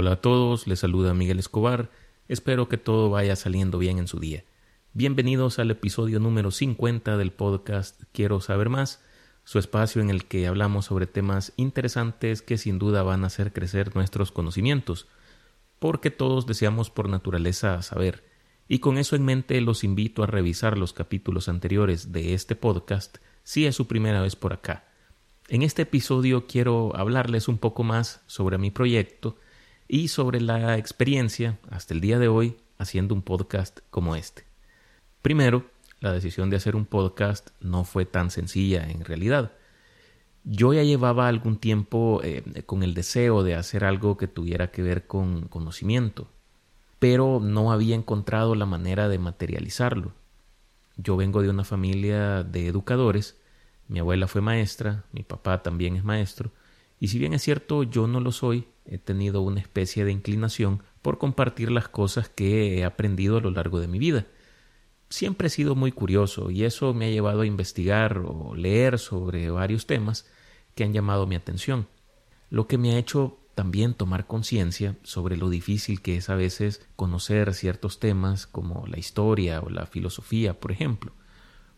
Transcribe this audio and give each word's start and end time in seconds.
Hola 0.00 0.12
a 0.12 0.20
todos, 0.20 0.68
les 0.68 0.78
saluda 0.78 1.12
Miguel 1.12 1.40
Escobar. 1.40 1.90
Espero 2.28 2.68
que 2.68 2.78
todo 2.78 3.10
vaya 3.10 3.34
saliendo 3.34 3.78
bien 3.78 3.98
en 3.98 4.06
su 4.06 4.20
día. 4.20 4.44
Bienvenidos 4.92 5.58
al 5.58 5.72
episodio 5.72 6.20
número 6.20 6.52
50 6.52 7.16
del 7.16 7.32
podcast 7.32 8.04
Quiero 8.12 8.40
saber 8.40 8.68
más, 8.68 9.02
su 9.42 9.58
espacio 9.58 10.00
en 10.00 10.10
el 10.10 10.24
que 10.26 10.46
hablamos 10.46 10.84
sobre 10.84 11.08
temas 11.08 11.52
interesantes 11.56 12.42
que 12.42 12.58
sin 12.58 12.78
duda 12.78 13.02
van 13.02 13.24
a 13.24 13.26
hacer 13.26 13.52
crecer 13.52 13.96
nuestros 13.96 14.30
conocimientos, 14.30 15.08
porque 15.80 16.12
todos 16.12 16.46
deseamos 16.46 16.90
por 16.90 17.08
naturaleza 17.08 17.82
saber. 17.82 18.22
Y 18.68 18.78
con 18.78 18.98
eso 18.98 19.16
en 19.16 19.24
mente 19.24 19.60
los 19.60 19.82
invito 19.82 20.22
a 20.22 20.28
revisar 20.28 20.78
los 20.78 20.92
capítulos 20.92 21.48
anteriores 21.48 22.12
de 22.12 22.34
este 22.34 22.54
podcast 22.54 23.18
si 23.42 23.66
es 23.66 23.74
su 23.74 23.88
primera 23.88 24.22
vez 24.22 24.36
por 24.36 24.52
acá. 24.52 24.84
En 25.48 25.62
este 25.62 25.82
episodio 25.82 26.46
quiero 26.46 26.94
hablarles 26.94 27.48
un 27.48 27.58
poco 27.58 27.82
más 27.82 28.22
sobre 28.28 28.58
mi 28.58 28.70
proyecto 28.70 29.38
y 29.88 30.08
sobre 30.08 30.40
la 30.40 30.76
experiencia 30.76 31.58
hasta 31.70 31.94
el 31.94 32.02
día 32.02 32.18
de 32.18 32.28
hoy 32.28 32.58
haciendo 32.76 33.14
un 33.14 33.22
podcast 33.22 33.80
como 33.90 34.14
este. 34.14 34.44
Primero, 35.22 35.64
la 36.00 36.12
decisión 36.12 36.50
de 36.50 36.56
hacer 36.56 36.76
un 36.76 36.84
podcast 36.84 37.50
no 37.60 37.84
fue 37.84 38.04
tan 38.04 38.30
sencilla 38.30 38.88
en 38.88 39.04
realidad. 39.04 39.52
Yo 40.44 40.72
ya 40.72 40.82
llevaba 40.82 41.26
algún 41.26 41.56
tiempo 41.56 42.20
eh, 42.22 42.62
con 42.66 42.82
el 42.82 42.94
deseo 42.94 43.42
de 43.42 43.54
hacer 43.54 43.84
algo 43.84 44.16
que 44.16 44.28
tuviera 44.28 44.70
que 44.70 44.82
ver 44.82 45.06
con 45.06 45.48
conocimiento, 45.48 46.28
pero 46.98 47.40
no 47.42 47.72
había 47.72 47.96
encontrado 47.96 48.54
la 48.54 48.66
manera 48.66 49.08
de 49.08 49.18
materializarlo. 49.18 50.12
Yo 50.96 51.16
vengo 51.16 51.42
de 51.42 51.50
una 51.50 51.64
familia 51.64 52.42
de 52.44 52.66
educadores, 52.66 53.36
mi 53.88 53.98
abuela 54.00 54.28
fue 54.28 54.40
maestra, 54.40 55.04
mi 55.12 55.22
papá 55.22 55.62
también 55.62 55.96
es 55.96 56.04
maestro, 56.04 56.52
y 57.00 57.08
si 57.08 57.18
bien 57.18 57.32
es 57.34 57.42
cierto 57.42 57.82
yo 57.82 58.06
no 58.06 58.20
lo 58.20 58.32
soy, 58.32 58.66
he 58.88 58.98
tenido 58.98 59.42
una 59.42 59.60
especie 59.60 60.04
de 60.04 60.12
inclinación 60.12 60.82
por 61.02 61.18
compartir 61.18 61.70
las 61.70 61.88
cosas 61.88 62.28
que 62.28 62.78
he 62.78 62.84
aprendido 62.84 63.38
a 63.38 63.40
lo 63.40 63.50
largo 63.50 63.80
de 63.80 63.88
mi 63.88 63.98
vida. 63.98 64.26
Siempre 65.10 65.46
he 65.46 65.50
sido 65.50 65.74
muy 65.74 65.92
curioso 65.92 66.50
y 66.50 66.64
eso 66.64 66.92
me 66.94 67.06
ha 67.06 67.10
llevado 67.10 67.42
a 67.42 67.46
investigar 67.46 68.18
o 68.18 68.54
leer 68.54 68.98
sobre 68.98 69.50
varios 69.50 69.86
temas 69.86 70.26
que 70.74 70.84
han 70.84 70.92
llamado 70.92 71.26
mi 71.26 71.34
atención, 71.34 71.88
lo 72.50 72.66
que 72.66 72.78
me 72.78 72.92
ha 72.92 72.98
hecho 72.98 73.38
también 73.54 73.94
tomar 73.94 74.26
conciencia 74.26 74.96
sobre 75.02 75.36
lo 75.36 75.50
difícil 75.50 76.00
que 76.00 76.16
es 76.16 76.28
a 76.30 76.36
veces 76.36 76.86
conocer 76.94 77.54
ciertos 77.54 77.98
temas 77.98 78.46
como 78.46 78.86
la 78.86 78.98
historia 78.98 79.60
o 79.60 79.70
la 79.70 79.86
filosofía, 79.86 80.60
por 80.60 80.70
ejemplo, 80.70 81.12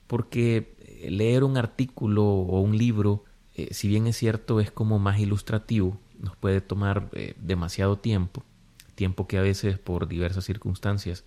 porque 0.07 0.77
leer 1.09 1.45
un 1.45 1.57
artículo 1.57 2.25
o 2.25 2.61
un 2.61 2.77
libro 2.77 3.25
eh, 3.61 3.75
si 3.75 3.89
bien 3.89 4.07
es 4.07 4.17
cierto, 4.17 4.61
es 4.61 4.71
como 4.71 4.99
más 4.99 5.19
ilustrativo, 5.21 5.99
nos 6.21 6.37
puede 6.37 6.61
tomar 6.61 7.11
eh, 7.13 7.35
demasiado 7.41 7.99
tiempo, 7.99 8.45
tiempo 8.95 9.27
que 9.27 9.39
a 9.39 9.43
veces 9.43 9.79
por 9.79 10.09
diversas 10.09 10.45
circunstancias 10.45 11.25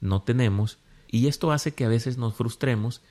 no 0.00 0.22
tenemos, 0.22 0.78
y 1.08 1.26
esto 1.28 1.52
hace 1.52 1.74
que 1.74 1.84
a 1.84 1.88
veces 1.88 2.18
nos 2.18 2.34
frustremos 2.34 3.02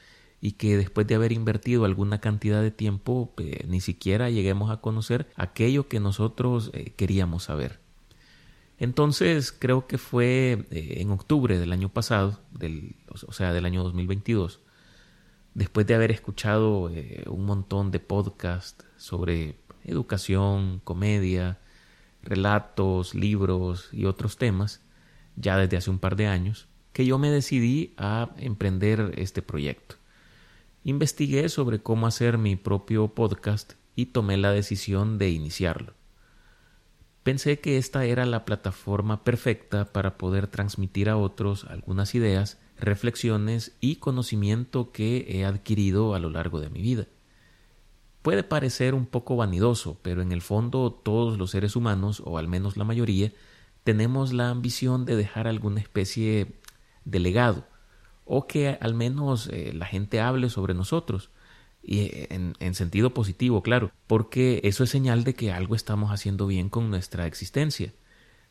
y 0.42 0.54
que 0.54 0.78
después 0.78 1.08
de 1.08 1.16
haber 1.16 1.32
invertido 1.32 1.86
alguna 1.86 2.20
cantidad 2.20 2.62
de 2.62 2.72
tiempo 2.72 3.34
eh, 3.38 3.66
ni 3.68 3.82
siquiera 3.82 4.30
lleguemos 4.30 4.70
a 4.70 4.82
conocer 4.82 5.28
aquello 5.36 5.88
que 5.88 6.00
nosotros 6.00 6.72
queríamos 6.98 7.44
saber. 7.44 7.80
Entonces 8.78 9.54
creo 9.54 9.88
que 9.88 9.98
fue 9.98 10.66
en 10.70 11.10
octubre 11.12 11.58
del 11.58 11.72
año 11.72 11.88
pasado, 11.88 12.42
o 13.26 13.32
sea, 13.32 13.54
del 13.54 13.66
año 13.66 13.84
2022, 13.84 14.60
después 15.56 15.88
de 15.88 15.96
haber 15.96 16.12
escuchado 16.12 16.92
eh, 16.94 17.24
un 17.28 17.46
montón 17.46 17.90
de 17.90 18.00
podcasts 18.00 18.86
sobre 18.98 19.58
educación, 19.86 20.82
comedia, 20.84 21.60
relatos, 22.24 23.16
libros 23.16 23.90
y 23.92 24.06
otros 24.06 24.38
temas, 24.38 24.82
ya 25.36 25.58
desde 25.58 25.78
hace 25.78 25.90
un 25.90 26.00
par 26.00 26.16
de 26.16 26.28
años, 26.28 26.68
que 26.94 27.06
yo 27.06 27.18
me 27.18 27.30
decidí 27.30 27.94
a 27.98 28.32
emprender 28.38 29.14
este 29.18 29.42
proyecto. 29.42 29.96
Investigué 30.84 31.50
sobre 31.50 31.80
cómo 31.80 32.08
hacer 32.08 32.38
mi 32.38 32.56
propio 32.56 33.08
podcast 33.10 33.74
y 33.96 34.08
tomé 34.08 34.38
la 34.38 34.52
decisión 34.52 35.18
de 35.18 35.30
iniciarlo. 35.30 35.94
Pensé 37.24 37.60
que 37.60 37.78
esta 37.78 38.06
era 38.06 38.26
la 38.26 38.46
plataforma 38.46 39.24
perfecta 39.24 39.92
para 39.92 40.18
poder 40.18 40.48
transmitir 40.48 41.10
a 41.10 41.18
otros 41.18 41.64
algunas 41.66 42.14
ideas 42.14 42.60
reflexiones 42.78 43.76
y 43.80 43.96
conocimiento 43.96 44.92
que 44.92 45.26
he 45.30 45.44
adquirido 45.44 46.14
a 46.14 46.20
lo 46.20 46.30
largo 46.30 46.60
de 46.60 46.70
mi 46.70 46.82
vida. 46.82 47.08
Puede 48.26 48.42
parecer 48.42 48.96
un 48.96 49.06
poco 49.06 49.36
vanidoso, 49.36 50.00
pero 50.02 50.24
en 50.24 50.32
el 50.32 50.42
fondo 50.42 50.92
todos 50.92 51.38
los 51.38 51.52
seres 51.52 51.76
humanos, 51.76 52.24
o 52.26 52.40
al 52.40 52.48
menos 52.48 52.76
la 52.76 52.84
mayoría, 52.84 53.32
tenemos 53.84 54.34
la 54.34 54.50
ambición 54.50 55.06
de 55.06 55.16
dejar 55.16 55.48
alguna 55.48 55.80
especie 55.80 56.56
de 57.04 57.20
legado, 57.20 57.68
o 58.26 58.48
que 58.48 58.80
al 58.82 58.96
menos 58.96 59.48
eh, 59.54 59.74
la 59.76 59.86
gente 59.86 60.22
hable 60.22 60.50
sobre 60.50 60.74
nosotros, 60.74 61.30
y 61.84 62.00
eh, 62.00 62.28
en, 62.32 62.56
en, 62.60 62.74
sentido 62.74 63.14
positivo, 63.14 63.62
claro, 63.62 63.92
porque 64.08 64.60
eso 64.64 64.84
es 64.84 64.90
señal 64.90 65.24
de 65.24 65.36
que 65.36 65.52
algo 65.52 65.76
estamos 65.76 66.10
haciendo 66.10 66.48
bien 66.48 66.70
con 66.70 66.90
nuestra 66.90 67.28
existencia 67.28 67.94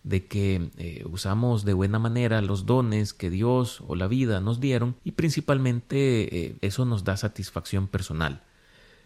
de 0.05 0.29
que 0.29 0.71
eh, 0.77 1.05
usamos 1.11 1.65
de 1.65 1.73
buena 1.73 1.99
manera 1.99 2.43
los 2.43 2.65
dones 2.65 3.13
que 3.13 3.29
Dios 3.29 3.83
o 3.89 3.97
la 3.97 4.07
vida 4.07 4.41
nos 4.41 4.61
dieron 4.61 4.95
y 5.03 5.13
principalmente 5.13 6.65
eso 6.65 6.85
nos 6.85 7.03
da 7.03 7.17
satisfacción 7.17 7.89
personal, 7.89 8.45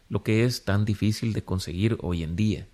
lo 0.08 0.22
que 0.22 0.44
es 0.44 0.64
tan 0.64 0.84
difícil 0.84 1.32
de 1.32 1.44
conseguir 1.44 1.98
hoy 2.00 2.22
en 2.22 2.36
día. 2.36 2.68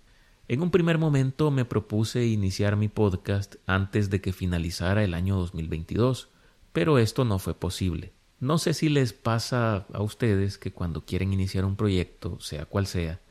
En 0.47 0.61
un 0.61 0.69
primer 0.69 0.97
momento 0.97 1.49
me 1.51 1.65
propuse 1.65 2.25
iniciar 2.25 2.75
mi 2.75 2.87
podcast 2.87 3.55
antes 3.65 4.09
de 4.09 4.21
que 4.21 4.31
finalizara 4.31 5.03
el 5.03 5.13
año 5.13 5.35
2022, 5.37 6.29
pero 6.71 6.99
esto 6.99 7.25
no 7.25 7.39
fue 7.39 7.55
posible. 7.55 8.13
No 8.39 8.57
sé 8.57 8.73
si 8.73 8.89
les 8.89 9.13
pasa 9.13 9.87
a 9.91 10.01
ustedes 10.01 10.57
que 10.57 10.71
cuando 10.71 11.05
quieren 11.05 11.33
iniciar 11.33 11.65
un 11.65 11.75
proyecto, 11.75 12.39
sea 12.41 12.65
cual 12.65 12.85
sea, 12.85 13.21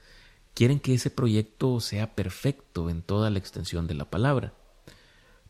quieren 0.55 0.81
que 0.81 0.95
ese 0.95 1.11
proyecto 1.11 1.79
sea 1.81 2.15
perfecto 2.15 2.91
en 2.91 3.03
toda 3.03 3.31
la 3.31 3.39
extensión 3.39 3.87
de 3.87 3.95
la 3.95 4.11
palabra. 4.11 4.55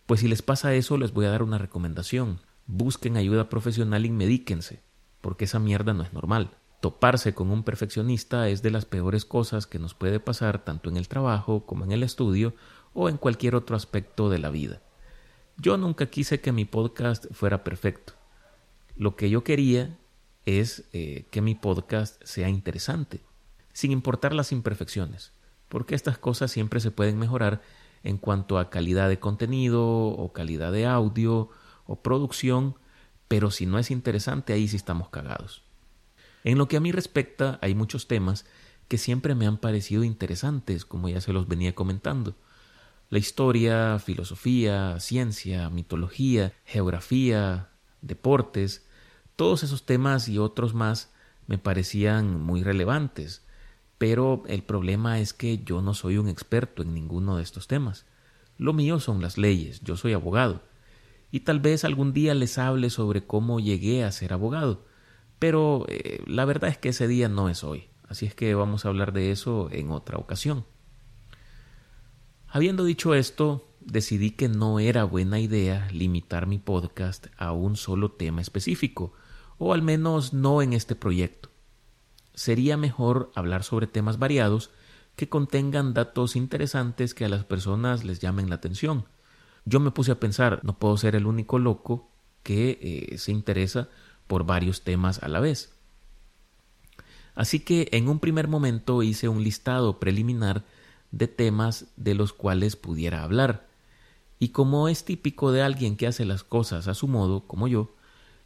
Pues 0.06 0.20
si 0.20 0.28
les 0.28 0.42
pasa 0.42 0.74
eso, 0.74 0.98
les 0.98 1.12
voy 1.12 1.26
a 1.26 1.30
dar 1.30 1.42
una 1.42 1.58
recomendación. 1.58 2.40
Busquen 2.66 3.16
ayuda 3.16 3.48
profesional 3.48 4.04
y 4.04 4.10
medíquense, 4.10 4.80
porque 5.20 5.44
esa 5.44 5.58
mierda 5.58 5.94
no 5.94 6.02
es 6.02 6.12
normal. 6.12 6.50
Toparse 6.84 7.32
con 7.32 7.50
un 7.50 7.62
perfeccionista 7.62 8.50
es 8.50 8.60
de 8.60 8.70
las 8.70 8.84
peores 8.84 9.24
cosas 9.24 9.66
que 9.66 9.78
nos 9.78 9.94
puede 9.94 10.20
pasar 10.20 10.66
tanto 10.66 10.90
en 10.90 10.98
el 10.98 11.08
trabajo 11.08 11.64
como 11.64 11.82
en 11.86 11.92
el 11.92 12.02
estudio 12.02 12.52
o 12.92 13.08
en 13.08 13.16
cualquier 13.16 13.54
otro 13.54 13.74
aspecto 13.74 14.28
de 14.28 14.38
la 14.38 14.50
vida. 14.50 14.82
Yo 15.56 15.78
nunca 15.78 16.10
quise 16.10 16.42
que 16.42 16.52
mi 16.52 16.66
podcast 16.66 17.24
fuera 17.32 17.64
perfecto. 17.64 18.12
Lo 18.98 19.16
que 19.16 19.30
yo 19.30 19.44
quería 19.44 19.96
es 20.44 20.84
eh, 20.92 21.24
que 21.30 21.40
mi 21.40 21.54
podcast 21.54 22.22
sea 22.22 22.50
interesante, 22.50 23.22
sin 23.72 23.90
importar 23.90 24.34
las 24.34 24.52
imperfecciones, 24.52 25.32
porque 25.70 25.94
estas 25.94 26.18
cosas 26.18 26.50
siempre 26.50 26.80
se 26.80 26.90
pueden 26.90 27.18
mejorar 27.18 27.62
en 28.02 28.18
cuanto 28.18 28.58
a 28.58 28.68
calidad 28.68 29.08
de 29.08 29.18
contenido 29.18 29.88
o 29.88 30.34
calidad 30.34 30.70
de 30.70 30.84
audio 30.84 31.48
o 31.86 32.02
producción, 32.02 32.76
pero 33.26 33.50
si 33.50 33.64
no 33.64 33.78
es 33.78 33.90
interesante 33.90 34.52
ahí 34.52 34.68
sí 34.68 34.76
estamos 34.76 35.08
cagados. 35.08 35.63
En 36.44 36.58
lo 36.58 36.68
que 36.68 36.76
a 36.76 36.80
mí 36.80 36.92
respecta, 36.92 37.58
hay 37.62 37.74
muchos 37.74 38.06
temas 38.06 38.44
que 38.86 38.98
siempre 38.98 39.34
me 39.34 39.46
han 39.46 39.56
parecido 39.56 40.04
interesantes, 40.04 40.84
como 40.84 41.08
ya 41.08 41.20
se 41.20 41.32
los 41.32 41.48
venía 41.48 41.74
comentando. 41.74 42.36
La 43.08 43.18
historia, 43.18 43.98
filosofía, 43.98 45.00
ciencia, 45.00 45.70
mitología, 45.70 46.52
geografía, 46.64 47.70
deportes, 48.02 48.86
todos 49.36 49.62
esos 49.62 49.86
temas 49.86 50.28
y 50.28 50.38
otros 50.38 50.74
más 50.74 51.12
me 51.46 51.58
parecían 51.58 52.40
muy 52.40 52.62
relevantes, 52.62 53.42
pero 53.98 54.42
el 54.46 54.62
problema 54.62 55.20
es 55.20 55.32
que 55.32 55.64
yo 55.64 55.80
no 55.80 55.94
soy 55.94 56.18
un 56.18 56.28
experto 56.28 56.82
en 56.82 56.92
ninguno 56.94 57.36
de 57.36 57.42
estos 57.42 57.66
temas. 57.66 58.04
Lo 58.58 58.72
mío 58.72 59.00
son 59.00 59.22
las 59.22 59.38
leyes, 59.38 59.80
yo 59.80 59.96
soy 59.96 60.12
abogado. 60.12 60.62
Y 61.30 61.40
tal 61.40 61.60
vez 61.60 61.84
algún 61.84 62.12
día 62.12 62.34
les 62.34 62.58
hable 62.58 62.90
sobre 62.90 63.26
cómo 63.26 63.60
llegué 63.60 64.04
a 64.04 64.12
ser 64.12 64.32
abogado. 64.32 64.84
Pero 65.38 65.84
eh, 65.88 66.22
la 66.26 66.44
verdad 66.44 66.70
es 66.70 66.78
que 66.78 66.90
ese 66.90 67.08
día 67.08 67.28
no 67.28 67.48
es 67.48 67.64
hoy. 67.64 67.88
Así 68.08 68.26
es 68.26 68.34
que 68.34 68.54
vamos 68.54 68.84
a 68.84 68.88
hablar 68.88 69.12
de 69.12 69.30
eso 69.30 69.68
en 69.70 69.90
otra 69.90 70.18
ocasión. 70.18 70.64
Habiendo 72.48 72.84
dicho 72.84 73.14
esto, 73.14 73.68
decidí 73.80 74.30
que 74.30 74.48
no 74.48 74.78
era 74.78 75.04
buena 75.04 75.40
idea 75.40 75.88
limitar 75.90 76.46
mi 76.46 76.58
podcast 76.58 77.26
a 77.36 77.52
un 77.52 77.76
solo 77.76 78.12
tema 78.12 78.40
específico, 78.40 79.12
o 79.58 79.72
al 79.72 79.82
menos 79.82 80.32
no 80.32 80.62
en 80.62 80.72
este 80.72 80.94
proyecto 80.94 81.50
sería 82.34 82.76
mejor 82.76 83.30
hablar 83.34 83.62
sobre 83.62 83.86
temas 83.86 84.18
variados 84.18 84.70
que 85.16 85.28
contengan 85.28 85.94
datos 85.94 86.36
interesantes 86.36 87.14
que 87.14 87.24
a 87.24 87.28
las 87.28 87.44
personas 87.44 88.04
les 88.04 88.18
llamen 88.18 88.48
la 88.48 88.56
atención. 88.56 89.06
Yo 89.64 89.80
me 89.80 89.92
puse 89.92 90.12
a 90.12 90.20
pensar, 90.20 90.60
no 90.64 90.78
puedo 90.78 90.96
ser 90.96 91.14
el 91.14 91.26
único 91.26 91.58
loco 91.58 92.10
que 92.42 92.78
eh, 93.12 93.18
se 93.18 93.32
interesa 93.32 93.88
por 94.26 94.44
varios 94.44 94.82
temas 94.82 95.22
a 95.22 95.28
la 95.28 95.40
vez. 95.40 95.72
Así 97.34 97.60
que 97.60 97.88
en 97.92 98.08
un 98.08 98.20
primer 98.20 98.48
momento 98.48 99.02
hice 99.02 99.28
un 99.28 99.42
listado 99.42 99.98
preliminar 99.98 100.64
de 101.10 101.28
temas 101.28 101.86
de 101.96 102.14
los 102.14 102.32
cuales 102.32 102.76
pudiera 102.76 103.22
hablar, 103.22 103.68
Y 104.40 104.48
como 104.48 104.88
es 104.88 105.04
típico 105.04 105.52
de 105.52 105.62
alguien 105.62 105.96
que 105.96 106.06
hace 106.06 106.24
las 106.24 106.42
cosas 106.42 106.88
a 106.88 106.94
su 106.94 107.06
modo, 107.08 107.46
como 107.46 107.68
yo, 107.68 107.94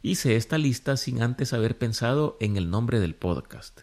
hice 0.01 0.35
esta 0.35 0.57
lista 0.57 0.95
sin 0.95 1.21
antes 1.21 1.51
haber 1.51 1.77
pensado 1.77 2.37
en 2.39 2.57
el 2.57 2.69
nombre 2.69 2.99
del 2.99 3.15
podcast. 3.15 3.81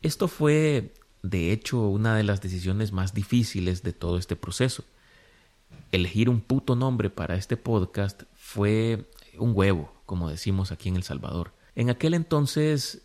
Esto 0.00 0.26
fue, 0.26 0.94
de 1.22 1.52
hecho, 1.52 1.86
una 1.86 2.16
de 2.16 2.24
las 2.24 2.40
decisiones 2.40 2.90
más 2.90 3.14
difíciles 3.14 3.82
de 3.82 3.92
todo 3.92 4.18
este 4.18 4.34
proceso. 4.34 4.82
Elegir 5.92 6.28
un 6.28 6.40
puto 6.40 6.74
nombre 6.74 7.10
para 7.10 7.36
este 7.36 7.56
podcast 7.56 8.22
fue 8.34 9.08
un 9.38 9.52
huevo, 9.54 9.91
como 10.06 10.28
decimos 10.28 10.72
aquí 10.72 10.88
en 10.88 10.96
El 10.96 11.02
Salvador. 11.02 11.52
En 11.74 11.90
aquel 11.90 12.14
entonces 12.14 13.02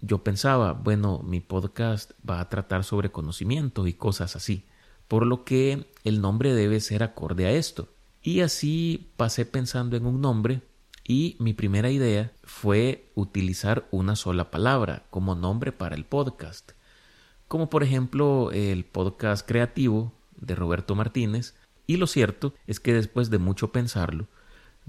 yo 0.00 0.24
pensaba, 0.24 0.72
bueno, 0.72 1.20
mi 1.24 1.40
podcast 1.40 2.12
va 2.28 2.40
a 2.40 2.48
tratar 2.48 2.84
sobre 2.84 3.12
conocimiento 3.12 3.86
y 3.86 3.92
cosas 3.92 4.36
así, 4.36 4.66
por 5.08 5.26
lo 5.26 5.44
que 5.44 5.90
el 6.04 6.20
nombre 6.20 6.54
debe 6.54 6.80
ser 6.80 7.02
acorde 7.02 7.46
a 7.46 7.52
esto. 7.52 7.88
Y 8.22 8.40
así 8.40 9.12
pasé 9.16 9.46
pensando 9.46 9.96
en 9.96 10.06
un 10.06 10.20
nombre 10.20 10.62
y 11.04 11.36
mi 11.38 11.54
primera 11.54 11.90
idea 11.90 12.32
fue 12.44 13.10
utilizar 13.14 13.88
una 13.90 14.16
sola 14.16 14.50
palabra 14.50 15.06
como 15.10 15.34
nombre 15.34 15.72
para 15.72 15.96
el 15.96 16.04
podcast, 16.04 16.72
como 17.48 17.68
por 17.68 17.82
ejemplo 17.82 18.52
el 18.52 18.84
podcast 18.84 19.46
creativo 19.46 20.12
de 20.36 20.54
Roberto 20.54 20.94
Martínez, 20.94 21.54
y 21.86 21.96
lo 21.96 22.06
cierto 22.06 22.54
es 22.66 22.78
que 22.78 22.94
después 22.94 23.30
de 23.30 23.38
mucho 23.38 23.72
pensarlo, 23.72 24.28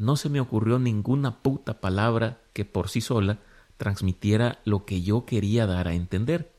no 0.01 0.15
se 0.15 0.30
me 0.30 0.39
ocurrió 0.39 0.80
ninguna 0.80 1.44
puta 1.44 1.80
palabra 1.80 2.42
que 2.53 2.65
por 2.65 2.89
sí 2.89 3.01
sola 3.01 3.38
transmitiera 3.77 4.59
lo 4.65 4.83
que 4.83 5.03
yo 5.03 5.25
quería 5.25 5.68
dar 5.68 5.88
a 5.88 5.94
entender. 5.94 6.51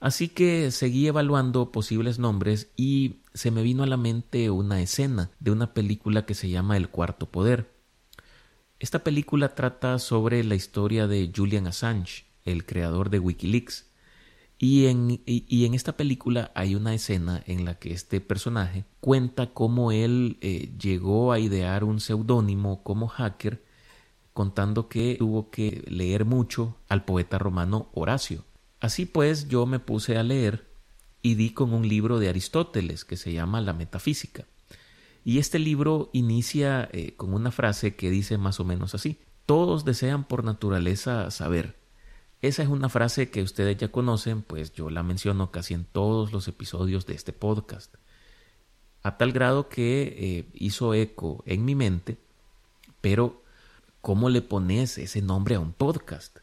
Así 0.00 0.28
que 0.28 0.70
seguí 0.70 1.06
evaluando 1.06 1.72
posibles 1.72 2.18
nombres 2.18 2.70
y 2.76 3.22
se 3.32 3.50
me 3.50 3.62
vino 3.62 3.82
a 3.82 3.86
la 3.86 3.96
mente 3.96 4.50
una 4.50 4.82
escena 4.82 5.30
de 5.40 5.50
una 5.50 5.72
película 5.72 6.26
que 6.26 6.34
se 6.34 6.50
llama 6.50 6.76
El 6.76 6.90
Cuarto 6.90 7.30
Poder. 7.30 7.70
Esta 8.78 9.02
película 9.02 9.54
trata 9.54 9.98
sobre 9.98 10.44
la 10.44 10.54
historia 10.54 11.06
de 11.06 11.32
Julian 11.34 11.66
Assange, 11.66 12.26
el 12.44 12.66
creador 12.66 13.08
de 13.08 13.18
Wikileaks, 13.18 13.86
y 14.58 14.86
en, 14.86 15.20
y, 15.26 15.66
en, 15.66 15.74
esta 15.74 15.96
película 15.96 16.50
hay 16.54 16.74
una 16.74 16.94
escena 16.94 17.42
en 17.46 17.66
la 17.66 17.78
que 17.78 17.92
este 17.92 18.22
personaje 18.22 18.84
cuenta 19.00 19.52
cómo 19.52 19.92
él 19.92 20.38
eh, 20.40 20.72
llegó 20.80 21.32
a 21.32 21.38
idear 21.38 21.84
un 21.84 22.00
seudónimo 22.00 22.82
como 22.82 23.08
hacker 23.08 23.62
contando 24.32 24.88
que 24.88 25.16
tuvo 25.18 25.50
que 25.50 25.84
leer 25.88 26.24
mucho 26.24 26.76
al 26.88 27.04
poeta 27.04 27.38
romano 27.38 27.90
Horacio. 27.92 28.44
Así 28.80 29.04
pues 29.04 29.48
yo 29.48 29.66
me 29.66 29.78
puse 29.78 30.16
a 30.16 30.22
leer 30.22 30.66
y 31.20 31.34
di 31.34 31.50
con 31.50 31.74
un 31.74 31.86
libro 31.86 32.18
de 32.18 32.28
Aristóteles 32.28 33.04
que 33.04 33.16
se 33.16 33.32
llama 33.32 33.60
La 33.60 33.74
Metafísica. 33.74 34.46
Y 35.24 35.38
este 35.38 35.58
libro 35.58 36.08
inicia 36.12 36.88
eh, 36.92 37.14
con 37.16 37.34
una 37.34 37.50
frase 37.50 37.94
que 37.94 38.10
dice 38.10 38.38
más 38.38 38.60
o 38.60 38.64
menos 38.64 38.94
así, 38.94 39.18
todos 39.44 39.84
desean 39.84 40.24
por 40.24 40.44
naturaleza 40.44 41.30
saber. 41.30 41.76
Esa 42.42 42.62
es 42.62 42.68
una 42.68 42.88
frase 42.88 43.30
que 43.30 43.42
ustedes 43.42 43.78
ya 43.78 43.88
conocen, 43.88 44.42
pues 44.42 44.72
yo 44.72 44.90
la 44.90 45.02
menciono 45.02 45.50
casi 45.50 45.74
en 45.74 45.84
todos 45.84 46.32
los 46.32 46.48
episodios 46.48 47.06
de 47.06 47.14
este 47.14 47.32
podcast. 47.32 47.94
A 49.02 49.16
tal 49.16 49.32
grado 49.32 49.68
que 49.68 50.16
eh, 50.18 50.48
hizo 50.52 50.92
eco 50.92 51.42
en 51.46 51.64
mi 51.64 51.74
mente, 51.74 52.18
pero 53.00 53.42
¿cómo 54.02 54.28
le 54.28 54.42
pones 54.42 54.98
ese 54.98 55.22
nombre 55.22 55.54
a 55.54 55.60
un 55.60 55.72
podcast? 55.72 56.38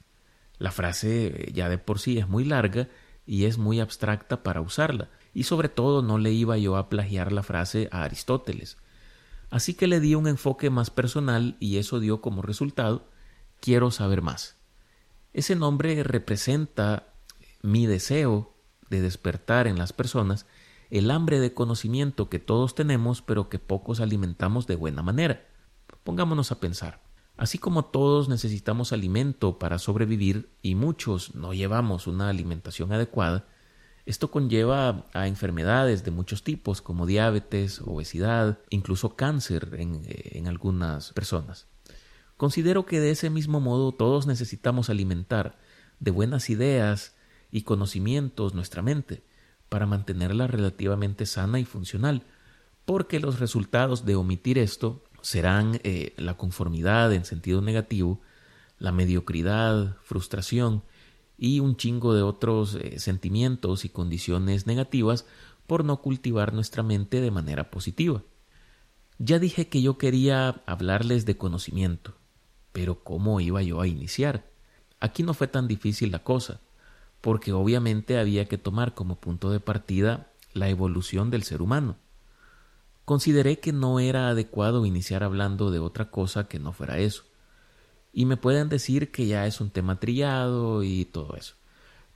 La 0.57 0.71
frase 0.71 1.27
eh, 1.27 1.51
ya 1.53 1.69
de 1.69 1.77
por 1.77 1.99
sí 1.99 2.17
es 2.17 2.27
muy 2.27 2.43
larga 2.43 2.87
y 3.25 3.45
es 3.45 3.57
muy 3.57 3.79
abstracta 3.79 4.43
para 4.43 4.61
usarla, 4.61 5.09
y 5.33 5.43
sobre 5.43 5.69
todo 5.69 6.01
no 6.01 6.17
le 6.17 6.31
iba 6.31 6.57
yo 6.57 6.75
a 6.75 6.89
plagiar 6.89 7.31
la 7.31 7.43
frase 7.43 7.87
a 7.91 8.03
Aristóteles. 8.03 8.77
Así 9.49 9.75
que 9.75 9.87
le 9.87 9.99
di 9.99 10.15
un 10.15 10.27
enfoque 10.27 10.71
más 10.71 10.89
personal 10.89 11.55
y 11.59 11.77
eso 11.77 11.99
dio 11.99 12.19
como 12.21 12.41
resultado 12.41 13.07
quiero 13.59 13.91
saber 13.91 14.23
más. 14.23 14.57
Ese 15.33 15.55
nombre 15.55 16.03
representa 16.03 17.07
mi 17.61 17.85
deseo 17.87 18.53
de 18.89 19.01
despertar 19.01 19.67
en 19.67 19.77
las 19.77 19.93
personas 19.93 20.45
el 20.91 21.09
hambre 21.09 21.39
de 21.39 21.53
conocimiento 21.53 22.29
que 22.29 22.39
todos 22.39 22.75
tenemos 22.75 23.21
pero 23.21 23.49
que 23.49 23.57
pocos 23.57 23.99
alimentamos 23.99 24.67
de 24.67 24.75
buena 24.75 25.01
manera. 25.01 25.45
Pongámonos 26.03 26.51
a 26.51 26.59
pensar. 26.59 27.01
Así 27.35 27.57
como 27.57 27.85
todos 27.85 28.29
necesitamos 28.29 28.93
alimento 28.93 29.57
para 29.57 29.79
sobrevivir 29.79 30.51
y 30.61 30.75
muchos 30.75 31.33
no 31.33 31.53
llevamos 31.53 32.05
una 32.05 32.29
alimentación 32.29 32.91
adecuada, 32.91 33.47
esto 34.05 34.29
conlleva 34.29 35.05
a 35.13 35.27
enfermedades 35.27 36.03
de 36.03 36.11
muchos 36.11 36.43
tipos 36.43 36.81
como 36.81 37.05
diabetes, 37.05 37.81
obesidad, 37.81 38.59
incluso 38.69 39.15
cáncer 39.15 39.69
en, 39.79 40.01
en, 40.05 40.47
algunas 40.47 41.13
personas. 41.13 41.67
Considero 42.43 42.85
que 42.85 42.99
de 42.99 43.11
ese 43.11 43.29
mismo 43.29 43.61
modo 43.61 43.93
todos 43.93 44.27
necesitamos 44.27 44.89
alimentar 44.89 45.57
de 46.01 46.11
buenas 46.11 46.49
ideas 46.49 47.15
y 47.51 47.61
conocimientos 47.61 48.53
nuestra 48.53 48.81
mente 48.81 49.23
para 49.69 49.85
mantenerla 49.85 50.47
relativamente 50.47 51.25
sana 51.25 51.61
y 51.61 51.63
funcional, 51.63 52.23
porque 52.83 53.21
los 53.21 53.39
resultados 53.39 54.03
de 54.03 54.17
omitir 54.17 54.57
esto 54.57 55.05
serán 55.21 55.79
eh, 55.85 56.13
la 56.17 56.35
conformidad 56.35 57.13
en 57.13 57.23
sentido 57.23 57.61
negativo, 57.61 58.19
la 58.77 58.91
mediocridad, 58.91 59.95
frustración 60.03 60.83
y 61.37 61.61
un 61.61 61.77
chingo 61.77 62.13
de 62.13 62.23
otros 62.23 62.75
eh, 62.75 62.99
sentimientos 62.99 63.85
y 63.85 63.89
condiciones 63.89 64.67
negativas 64.67 65.25
por 65.65 65.85
no 65.85 66.01
cultivar 66.01 66.51
nuestra 66.53 66.83
mente 66.83 67.21
de 67.21 67.31
manera 67.31 67.71
positiva. 67.71 68.21
Ya 69.17 69.39
dije 69.39 69.69
que 69.69 69.81
yo 69.81 69.97
quería 69.97 70.61
hablarles 70.65 71.25
de 71.25 71.37
conocimiento, 71.37 72.17
pero 72.73 73.03
¿cómo 73.03 73.39
iba 73.39 73.61
yo 73.61 73.79
a 73.79 73.87
iniciar? 73.87 74.43
Aquí 74.99 75.23
no 75.23 75.33
fue 75.33 75.47
tan 75.47 75.67
difícil 75.67 76.11
la 76.11 76.23
cosa, 76.23 76.59
porque 77.21 77.53
obviamente 77.53 78.17
había 78.17 78.49
que 78.49 78.57
tomar 78.57 78.93
como 78.93 79.15
punto 79.15 79.49
de 79.49 79.61
partida 79.61 80.27
la 80.53 80.67
evolución 80.69 81.29
del 81.31 81.43
ser 81.43 81.61
humano. 81.61 81.95
Consideré 83.05 83.59
que 83.59 83.73
no 83.73 83.99
era 83.99 84.29
adecuado 84.29 84.85
iniciar 84.85 85.23
hablando 85.23 85.71
de 85.71 85.79
otra 85.79 86.09
cosa 86.09 86.47
que 86.47 86.59
no 86.59 86.73
fuera 86.73 86.99
eso. 86.99 87.23
Y 88.11 88.25
me 88.25 88.37
pueden 88.37 88.69
decir 88.69 89.11
que 89.11 89.27
ya 89.27 89.45
es 89.45 89.59
un 89.59 89.71
tema 89.71 89.99
trillado 89.99 90.83
y 90.83 91.05
todo 91.05 91.35
eso. 91.35 91.55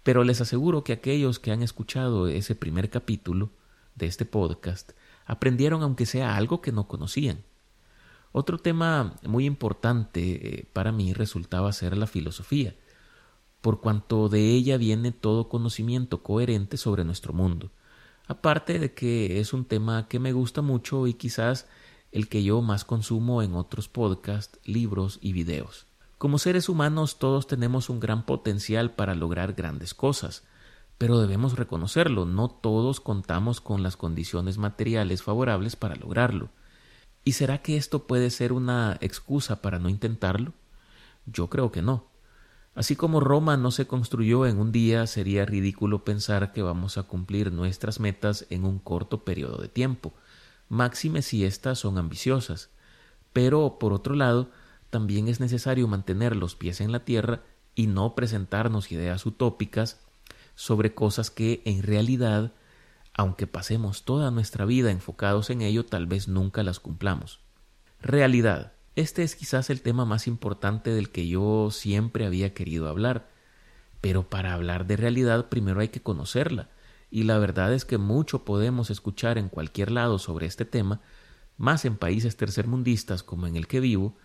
Pero 0.03 0.24
les 0.24 0.39
aseguro 0.39 0.83
que 0.83 0.94
aquellos 0.94 1.39
que 1.39 1.51
han 1.51 1.63
escuchado 1.63 2.27
ese 2.27 2.56
primer 2.56 2.89
capítulo 2.89 3.50
de 3.95 4.06
este 4.06 4.25
podcast 4.25 4.92
aprendieron 5.25 5.83
aunque 5.83 6.06
sea 6.06 6.38
algo 6.38 6.62
que 6.62 6.71
no 6.71 6.88
conocían. 6.88 7.43
Otro 8.31 8.57
tema 8.57 9.15
muy 9.25 9.46
importante 9.46 10.60
eh, 10.60 10.69
para 10.74 10.91
mí 10.91 11.13
resultaba 11.13 11.72
ser 11.74 11.98
la 11.98 12.07
filosofía, 12.07 12.75
por 13.62 13.81
cuanto 13.81 14.29
de 14.29 14.51
ella 14.51 14.77
viene 14.77 15.12
todo 15.12 15.50
conocimiento 15.50 16.24
coherente 16.24 16.77
sobre 16.77 17.03
nuestro 17.03 17.34
mundo 17.34 17.72
aparte 18.27 18.79
de 18.79 18.93
que 18.93 19.39
es 19.39 19.53
un 19.53 19.65
tema 19.65 20.07
que 20.07 20.19
me 20.19 20.34
gusta 20.34 20.62
mucho 20.62 21.07
y 21.07 21.13
quizás 21.13 21.67
el 22.12 22.27
que 22.27 22.43
yo 22.43 22.62
más 22.62 22.86
consumo 22.86 23.41
en 23.41 23.55
otros 23.55 23.88
podcasts, 23.88 24.60
libros 24.65 25.19
y 25.22 25.34
videos. 25.34 25.88
Como 26.17 26.39
seres 26.39 26.67
humanos 26.69 27.19
todos 27.19 27.48
tenemos 27.48 27.89
un 27.89 28.00
gran 28.00 28.25
potencial 28.25 28.91
para 28.91 29.15
lograr 29.15 29.53
grandes 29.53 29.93
cosas, 29.93 30.43
pero 30.98 31.19
debemos 31.19 31.57
reconocerlo, 31.57 32.25
no 32.25 32.50
todos 32.50 33.00
contamos 33.00 33.62
con 33.62 33.84
las 33.84 33.98
condiciones 33.98 34.57
materiales 34.57 35.22
favorables 35.22 35.75
para 35.75 35.96
lograrlo. 35.96 36.50
¿Y 37.27 37.34
será 37.34 37.57
que 37.62 37.75
esto 37.75 38.07
puede 38.07 38.29
ser 38.29 38.53
una 38.53 38.98
excusa 39.01 39.62
para 39.62 39.79
no 39.79 39.89
intentarlo? 39.89 40.53
Yo 41.25 41.50
creo 41.50 41.74
que 41.74 41.81
no. 41.81 42.05
Así 42.74 42.96
como 42.96 43.19
Roma 43.19 43.57
no 43.57 43.72
se 43.72 43.86
construyó 43.86 44.46
en 44.46 44.57
un 44.57 44.72
día, 44.72 45.05
sería 45.07 45.46
ridículo 45.46 46.05
pensar 46.05 46.53
que 46.53 46.62
vamos 46.62 46.98
a 46.98 47.03
cumplir 47.03 47.51
nuestras 47.51 48.00
metas 48.00 48.46
en 48.50 48.63
un 48.63 48.79
corto 48.79 49.25
periodo 49.25 49.57
de 49.57 49.67
tiempo, 49.67 50.13
máxime 50.69 51.22
si 51.22 51.43
éstas 51.43 51.79
son 51.79 51.98
ambiciosas. 51.98 52.69
Pero, 53.34 53.77
por 53.77 53.91
otro 53.91 54.15
lado, 54.15 54.50
también 54.89 55.27
es 55.27 55.41
necesario 55.41 55.86
mantener 55.89 56.34
los 56.34 56.55
pies 56.55 56.79
en 56.79 56.93
la 56.93 57.03
tierra 57.03 57.41
y 57.75 57.88
no 57.88 58.15
presentarnos 58.15 58.89
ideas 58.93 59.25
utópicas 59.25 60.00
sobre 60.55 60.93
cosas 60.93 61.29
que, 61.29 61.62
en 61.65 61.84
realidad, 61.84 62.53
aunque 63.17 63.47
pasemos 63.47 64.05
toda 64.05 64.29
nuestra 64.29 64.63
vida 64.65 64.91
enfocados 64.91 65.50
en 65.50 65.62
ello, 65.62 65.86
tal 65.86 66.05
vez 66.05 66.27
nunca 66.27 66.62
las 66.62 66.79
cumplamos. 66.79 67.39
Realidad. 68.00 68.74
Este 68.95 69.24
es 69.24 69.36
quizás 69.36 69.69
el 69.71 69.81
tema 69.81 70.05
más 70.05 70.27
importante 70.27 70.91
del 70.91 71.09
que 71.09 71.27
yo 71.27 71.69
siempre 71.71 72.25
había 72.27 72.53
querido 72.53 72.88
hablar. 72.88 73.29
Pero 74.01 74.29
para 74.29 74.53
hablar 74.53 74.86
de 74.86 74.97
realidad 74.97 75.50
primero 75.50 75.81
hay 75.81 75.89
que 75.89 76.01
conocerla, 76.01 76.69
y 77.09 77.24
la 77.24 77.39
verdad 77.39 77.74
es 77.74 77.86
que 77.86 77.97
mucho 77.97 78.45
podemos 78.45 78.91
escuchar 78.91 79.39
en 79.39 79.50
cualquier 79.50 79.91
lado 79.91 80.19
sobre 80.19 80.45
este 80.45 80.65
tema, 80.65 81.01
más 81.57 81.86
en 81.86 81.97
países 81.97 82.38
tercermundistas 82.38 83.24
como 83.24 83.47
en 83.47 83.55
el 83.55 83.65
que 83.65 83.79
vivo, 83.79 84.15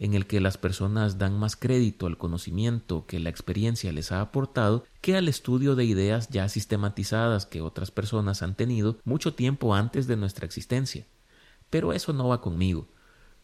en 0.00 0.14
el 0.14 0.26
que 0.26 0.40
las 0.40 0.56
personas 0.56 1.18
dan 1.18 1.38
más 1.38 1.56
crédito 1.56 2.06
al 2.06 2.16
conocimiento 2.16 3.04
que 3.06 3.20
la 3.20 3.28
experiencia 3.28 3.92
les 3.92 4.12
ha 4.12 4.22
aportado 4.22 4.84
que 5.02 5.14
al 5.14 5.28
estudio 5.28 5.76
de 5.76 5.84
ideas 5.84 6.30
ya 6.30 6.48
sistematizadas 6.48 7.44
que 7.44 7.60
otras 7.60 7.90
personas 7.90 8.40
han 8.42 8.56
tenido 8.56 8.96
mucho 9.04 9.34
tiempo 9.34 9.74
antes 9.74 10.06
de 10.06 10.16
nuestra 10.16 10.46
existencia. 10.46 11.06
Pero 11.68 11.92
eso 11.92 12.14
no 12.14 12.28
va 12.28 12.40
conmigo. 12.40 12.88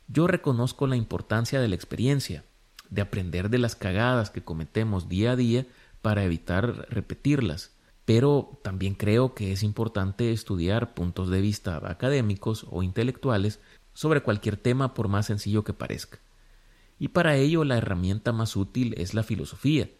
Yo 0.08 0.26
reconozco 0.26 0.86
la 0.86 0.96
importancia 0.96 1.60
de 1.60 1.68
la 1.68 1.74
experiencia, 1.74 2.42
de 2.88 3.02
aprender 3.02 3.50
de 3.50 3.58
las 3.58 3.76
cagadas 3.76 4.30
que 4.30 4.42
cometemos 4.42 5.10
día 5.10 5.32
a 5.32 5.36
día 5.36 5.66
para 6.00 6.24
evitar 6.24 6.88
repetirlas. 6.88 7.72
Pero 8.06 8.60
también 8.62 8.94
creo 8.94 9.34
que 9.34 9.52
es 9.52 9.62
importante 9.62 10.32
estudiar 10.32 10.94
puntos 10.94 11.28
de 11.28 11.42
vista 11.42 11.82
académicos 11.84 12.64
o 12.70 12.82
intelectuales 12.82 13.60
sobre 13.92 14.22
cualquier 14.22 14.56
tema 14.56 14.94
por 14.94 15.08
más 15.08 15.26
sencillo 15.26 15.62
que 15.62 15.74
parezca. 15.74 16.18
Y 16.98 17.08
para 17.08 17.36
ello 17.36 17.64
la 17.64 17.76
herramienta 17.76 18.32
más 18.32 18.56
útil 18.56 18.94
es 18.96 19.14
la 19.14 19.22
filosofía. 19.22 19.90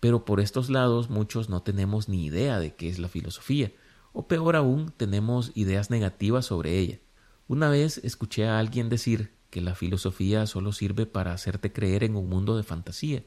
Pero 0.00 0.24
por 0.24 0.40
estos 0.40 0.70
lados 0.70 1.10
muchos 1.10 1.48
no 1.48 1.62
tenemos 1.62 2.08
ni 2.08 2.24
idea 2.26 2.58
de 2.58 2.74
qué 2.74 2.88
es 2.88 2.98
la 2.98 3.08
filosofía, 3.08 3.72
o 4.12 4.26
peor 4.26 4.56
aún, 4.56 4.92
tenemos 4.96 5.52
ideas 5.54 5.90
negativas 5.90 6.46
sobre 6.46 6.78
ella. 6.78 6.98
Una 7.46 7.68
vez 7.68 7.98
escuché 7.98 8.46
a 8.46 8.58
alguien 8.58 8.88
decir 8.88 9.32
que 9.50 9.60
la 9.60 9.74
filosofía 9.74 10.46
solo 10.46 10.72
sirve 10.72 11.06
para 11.06 11.32
hacerte 11.32 11.72
creer 11.72 12.04
en 12.04 12.16
un 12.16 12.28
mundo 12.28 12.56
de 12.56 12.62
fantasía. 12.62 13.22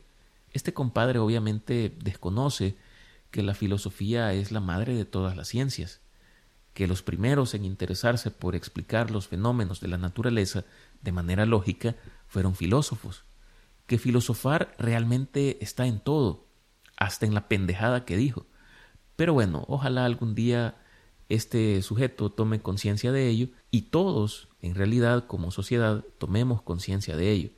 Este 0.53 0.73
compadre 0.73 1.19
obviamente 1.19 1.95
desconoce 2.03 2.75
que 3.31 3.43
la 3.43 3.53
filosofía 3.53 4.33
es 4.33 4.51
la 4.51 4.59
madre 4.59 4.93
de 4.93 5.05
todas 5.05 5.35
las 5.35 5.47
ciencias, 5.47 6.01
que 6.73 6.87
los 6.87 7.01
primeros 7.01 7.53
en 7.53 7.65
interesarse 7.65 8.31
por 8.31 8.55
explicar 8.55 9.11
los 9.11 9.27
fenómenos 9.27 9.81
de 9.81 9.87
la 9.87 9.97
naturaleza 9.97 10.63
de 11.01 11.11
manera 11.11 11.45
lógica 11.45 11.95
fueron 12.27 12.55
filósofos, 12.55 13.23
que 13.87 13.97
filosofar 13.97 14.75
realmente 14.79 15.57
está 15.61 15.85
en 15.85 15.99
todo, 15.99 16.47
hasta 16.97 17.25
en 17.25 17.33
la 17.33 17.47
pendejada 17.47 18.05
que 18.05 18.15
dijo. 18.15 18.45
Pero 19.15 19.33
bueno, 19.33 19.65
ojalá 19.67 20.05
algún 20.05 20.33
día 20.33 20.75
este 21.29 21.81
sujeto 21.81 22.29
tome 22.29 22.61
conciencia 22.61 23.11
de 23.11 23.27
ello 23.27 23.47
y 23.69 23.83
todos, 23.83 24.49
en 24.61 24.75
realidad, 24.75 25.27
como 25.27 25.51
sociedad, 25.51 26.03
tomemos 26.17 26.61
conciencia 26.61 27.15
de 27.15 27.31
ello. 27.31 27.49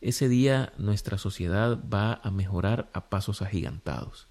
Ese 0.00 0.28
día 0.28 0.72
nuestra 0.78 1.18
sociedad 1.18 1.78
va 1.92 2.20
a 2.22 2.30
mejorar 2.30 2.88
a 2.92 3.10
pasos 3.10 3.42
agigantados. 3.42 4.28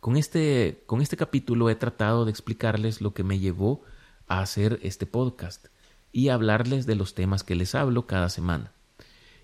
Con 0.00 0.16
este, 0.16 0.84
con 0.86 1.00
este 1.00 1.16
capítulo 1.16 1.70
he 1.70 1.74
tratado 1.74 2.24
de 2.24 2.30
explicarles 2.30 3.00
lo 3.00 3.14
que 3.14 3.24
me 3.24 3.40
llevó 3.40 3.82
a 4.28 4.40
hacer 4.40 4.78
este 4.82 5.06
podcast 5.06 5.66
y 6.12 6.28
hablarles 6.28 6.86
de 6.86 6.94
los 6.94 7.14
temas 7.14 7.42
que 7.42 7.56
les 7.56 7.74
hablo 7.74 8.06
cada 8.06 8.28
semana. 8.28 8.72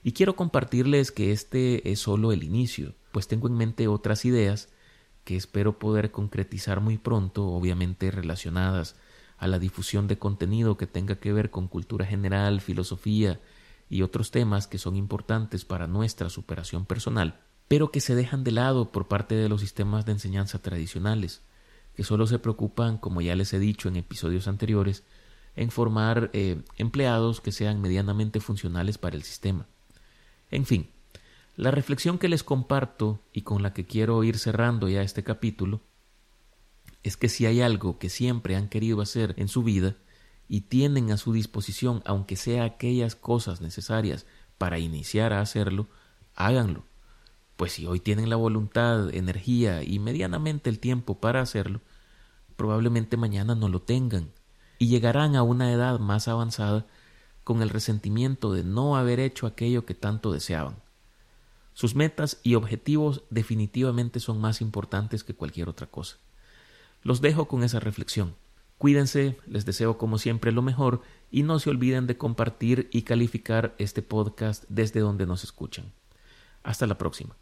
Y 0.04 0.12
quiero 0.12 0.36
compartirles 0.36 1.10
que 1.10 1.32
este 1.32 1.90
es 1.90 1.98
solo 1.98 2.30
el 2.30 2.44
inicio, 2.44 2.94
pues 3.10 3.26
tengo 3.26 3.48
en 3.48 3.56
mente 3.56 3.88
otras 3.88 4.24
ideas 4.24 4.68
que 5.24 5.36
espero 5.36 5.78
poder 5.78 6.12
concretizar 6.12 6.80
muy 6.80 6.98
pronto, 6.98 7.48
obviamente 7.48 8.12
relacionadas 8.12 8.94
a 9.38 9.48
la 9.48 9.58
difusión 9.58 10.06
de 10.06 10.18
contenido 10.18 10.76
que 10.76 10.86
tenga 10.86 11.16
que 11.16 11.32
ver 11.32 11.50
con 11.50 11.66
cultura 11.66 12.06
general, 12.06 12.60
filosofía 12.60 13.40
y 13.90 14.02
otros 14.02 14.30
temas 14.30 14.68
que 14.68 14.78
son 14.78 14.94
importantes 14.94 15.64
para 15.64 15.88
nuestra 15.88 16.30
superación 16.30 16.86
personal, 16.86 17.40
pero 17.68 17.90
que 17.90 18.00
se 18.00 18.14
dejan 18.14 18.44
de 18.44 18.52
lado 18.52 18.92
por 18.92 19.08
parte 19.08 19.34
de 19.34 19.48
los 19.48 19.60
sistemas 19.60 20.04
de 20.04 20.12
enseñanza 20.12 20.60
tradicionales, 20.60 21.42
que 21.96 22.04
solo 22.04 22.26
se 22.26 22.38
preocupan, 22.38 22.98
como 22.98 23.20
ya 23.20 23.36
les 23.36 23.52
he 23.52 23.58
dicho 23.58 23.88
en 23.88 23.96
episodios 23.96 24.48
anteriores, 24.48 25.04
en 25.56 25.70
formar 25.70 26.30
eh, 26.32 26.62
empleados 26.76 27.40
que 27.40 27.52
sean 27.52 27.80
medianamente 27.80 28.40
funcionales 28.40 28.98
para 28.98 29.16
el 29.16 29.22
sistema. 29.22 29.66
En 30.50 30.66
fin, 30.66 30.90
la 31.56 31.70
reflexión 31.70 32.18
que 32.18 32.28
les 32.28 32.42
comparto 32.42 33.20
y 33.32 33.42
con 33.42 33.62
la 33.62 33.72
que 33.72 33.86
quiero 33.86 34.22
ir 34.24 34.38
cerrando 34.38 34.88
ya 34.88 35.02
este 35.02 35.22
capítulo 35.22 35.80
es 37.04 37.16
que 37.16 37.28
si 37.28 37.46
hay 37.46 37.60
algo 37.60 37.98
que 37.98 38.08
siempre 38.08 38.56
han 38.56 38.68
querido 38.68 39.00
hacer 39.00 39.34
en 39.36 39.48
su 39.48 39.62
vida 39.62 39.96
y 40.48 40.62
tienen 40.62 41.12
a 41.12 41.16
su 41.16 41.32
disposición, 41.32 42.02
aunque 42.06 42.36
sea 42.36 42.64
aquellas 42.64 43.14
cosas 43.14 43.60
necesarias 43.60 44.26
para 44.58 44.78
iniciar 44.78 45.32
a 45.32 45.40
hacerlo, 45.40 45.88
háganlo. 46.34 46.84
Pues 47.64 47.72
si 47.72 47.86
hoy 47.86 47.98
tienen 47.98 48.28
la 48.28 48.36
voluntad, 48.36 49.14
energía 49.14 49.82
y 49.82 49.98
medianamente 49.98 50.68
el 50.68 50.78
tiempo 50.78 51.18
para 51.18 51.40
hacerlo, 51.40 51.80
probablemente 52.56 53.16
mañana 53.16 53.54
no 53.54 53.70
lo 53.70 53.80
tengan 53.80 54.32
y 54.78 54.88
llegarán 54.88 55.34
a 55.34 55.42
una 55.42 55.72
edad 55.72 55.98
más 55.98 56.28
avanzada 56.28 56.86
con 57.42 57.62
el 57.62 57.70
resentimiento 57.70 58.52
de 58.52 58.64
no 58.64 58.98
haber 58.98 59.18
hecho 59.18 59.46
aquello 59.46 59.86
que 59.86 59.94
tanto 59.94 60.30
deseaban. 60.30 60.76
Sus 61.72 61.94
metas 61.94 62.38
y 62.42 62.54
objetivos 62.54 63.22
definitivamente 63.30 64.20
son 64.20 64.42
más 64.42 64.60
importantes 64.60 65.24
que 65.24 65.32
cualquier 65.32 65.70
otra 65.70 65.86
cosa. 65.86 66.18
Los 67.02 67.22
dejo 67.22 67.48
con 67.48 67.64
esa 67.64 67.80
reflexión. 67.80 68.34
Cuídense, 68.76 69.38
les 69.46 69.64
deseo 69.64 69.96
como 69.96 70.18
siempre 70.18 70.52
lo 70.52 70.60
mejor 70.60 71.00
y 71.30 71.44
no 71.44 71.58
se 71.58 71.70
olviden 71.70 72.06
de 72.06 72.18
compartir 72.18 72.90
y 72.92 73.04
calificar 73.04 73.74
este 73.78 74.02
podcast 74.02 74.64
desde 74.68 75.00
donde 75.00 75.24
nos 75.24 75.44
escuchan. 75.44 75.94
Hasta 76.62 76.86
la 76.86 76.98
próxima. 76.98 77.36